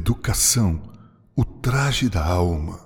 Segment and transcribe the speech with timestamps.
[0.00, 0.80] Educação,
[1.36, 2.80] o traje da alma.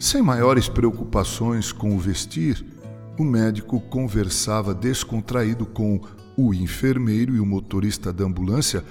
[0.00, 2.64] Sem maiores preocupações com o vestir,
[3.18, 6.00] o médico conversava descontraído com
[6.34, 8.82] o enfermeiro e o motorista da ambulância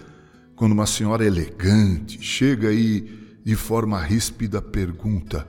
[0.56, 5.48] quando uma senhora elegante chega e, de forma ríspida, pergunta: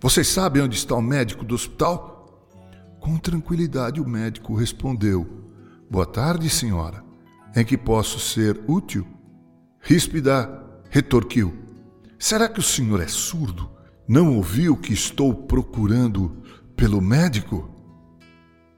[0.00, 2.48] Vocês sabem onde está o médico do hospital?
[2.98, 5.26] Com tranquilidade, o médico respondeu:
[5.90, 7.04] Boa tarde, senhora.
[7.54, 9.06] Em que posso ser útil?
[9.80, 11.52] Ríspida retorquiu:
[12.18, 13.73] Será que o senhor é surdo?
[14.06, 16.36] Não ouviu que estou procurando
[16.76, 17.70] pelo médico?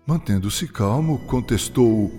[0.06, 2.12] Mantendo-se calmo, contestou: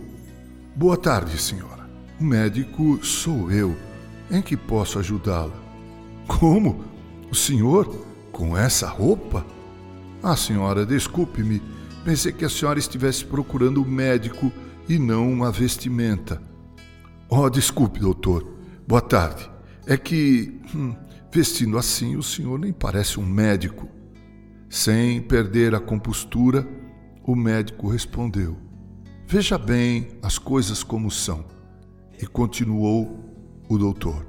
[0.76, 1.90] Boa tarde, senhora.
[2.20, 3.78] O médico sou eu.
[4.30, 5.56] Em que posso ajudá-la?
[6.28, 6.84] Como?
[7.32, 7.88] O senhor?
[8.30, 9.46] Com essa roupa?
[10.22, 11.62] Ah, senhora, desculpe-me.
[12.04, 14.52] Pensei que a senhora estivesse procurando o médico
[14.90, 16.42] e não uma vestimenta.
[17.30, 18.46] Oh, desculpe, doutor.
[18.86, 19.50] Boa tarde.
[19.86, 20.60] É que.
[20.76, 20.94] Hum,
[21.38, 23.88] Vestindo assim, o senhor nem parece um médico.
[24.68, 26.68] Sem perder a compostura,
[27.24, 28.58] o médico respondeu:
[29.28, 31.46] Veja bem as coisas como são.
[32.20, 33.24] E continuou
[33.70, 34.26] o doutor.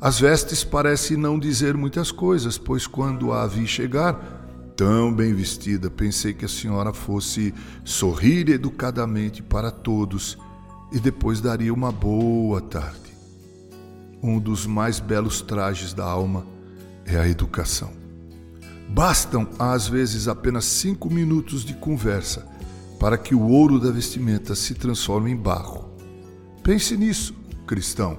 [0.00, 4.14] As vestes parecem não dizer muitas coisas, pois quando a vi chegar,
[4.76, 7.52] tão bem vestida, pensei que a senhora fosse
[7.82, 10.38] sorrir educadamente para todos
[10.92, 13.15] e depois daria uma boa tarde
[14.22, 16.46] um dos mais belos trajes da alma
[17.04, 17.90] é a educação.
[18.88, 22.46] Bastam, às vezes, apenas cinco minutos de conversa
[22.98, 25.90] para que o ouro da vestimenta se transforme em barro.
[26.62, 27.34] Pense nisso,
[27.66, 28.18] cristão.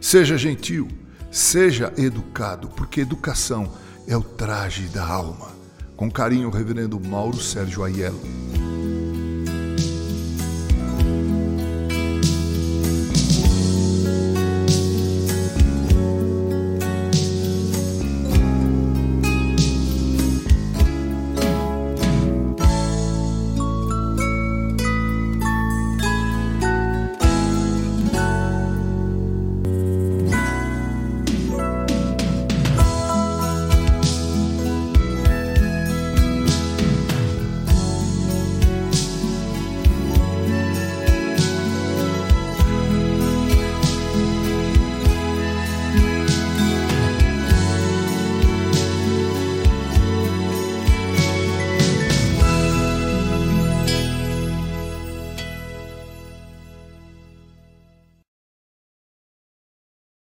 [0.00, 0.88] Seja gentil,
[1.30, 3.70] seja educado, porque educação
[4.06, 5.48] é o traje da alma.
[5.96, 8.39] Com carinho, Reverendo Mauro Sérgio Aiello.